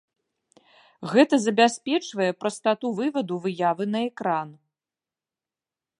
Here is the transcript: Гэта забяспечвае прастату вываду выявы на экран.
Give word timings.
Гэта 1.11 1.35
забяспечвае 1.43 2.31
прастату 2.41 2.93
вываду 3.01 3.35
выявы 3.47 3.85
на 3.97 4.01
экран. 4.11 4.49